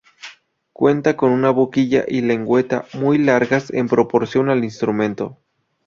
[0.73, 5.37] Cuenta con una boquilla y lengüeta muy largas en proporción al instrumento.